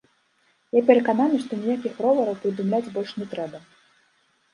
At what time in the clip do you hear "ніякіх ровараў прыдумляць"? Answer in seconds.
1.63-2.91